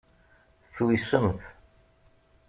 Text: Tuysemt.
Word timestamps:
Tuysemt. 0.73 1.41